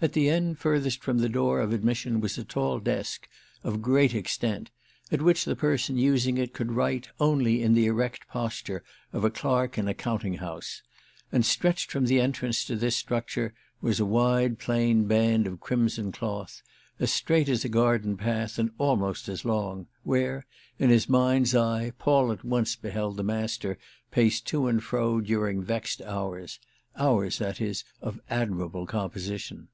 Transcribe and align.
At 0.00 0.12
the 0.12 0.28
end 0.30 0.60
furthest 0.60 1.02
from 1.02 1.18
the 1.18 1.28
door 1.28 1.60
of 1.60 1.72
admission 1.72 2.20
was 2.20 2.38
a 2.38 2.44
tall 2.44 2.78
desk, 2.78 3.28
of 3.64 3.82
great 3.82 4.14
extent, 4.14 4.70
at 5.10 5.20
which 5.20 5.44
the 5.44 5.56
person 5.56 5.98
using 5.98 6.38
it 6.38 6.52
could 6.52 6.70
write 6.70 7.08
only 7.18 7.60
in 7.64 7.74
the 7.74 7.86
erect 7.86 8.28
posture 8.28 8.84
of 9.12 9.24
a 9.24 9.28
clerk 9.30 9.76
in 9.76 9.88
a 9.88 9.94
counting 9.94 10.34
house; 10.34 10.82
and 11.32 11.44
stretched 11.44 11.90
from 11.90 12.06
the 12.06 12.20
entrance 12.20 12.64
to 12.66 12.76
this 12.76 12.94
structure 12.94 13.54
was 13.80 13.98
a 13.98 14.06
wide 14.06 14.60
plain 14.60 15.06
band 15.06 15.48
of 15.48 15.58
crimson 15.58 16.12
cloth, 16.12 16.62
as 17.00 17.12
straight 17.12 17.48
as 17.48 17.64
a 17.64 17.68
garden 17.68 18.16
path 18.16 18.56
and 18.56 18.70
almost 18.78 19.28
as 19.28 19.44
long, 19.44 19.88
where, 20.04 20.46
in 20.78 20.90
his 20.90 21.08
mind's 21.08 21.56
eye, 21.56 21.90
Paul 21.98 22.30
at 22.30 22.44
once 22.44 22.76
beheld 22.76 23.16
the 23.16 23.24
Master 23.24 23.76
pace 24.12 24.40
to 24.42 24.68
and 24.68 24.80
fro 24.80 25.20
during 25.20 25.60
vexed 25.60 26.00
hours—hours, 26.02 27.38
that 27.38 27.60
is, 27.60 27.82
of 28.00 28.20
admirable 28.30 28.86
composition. 28.86 29.66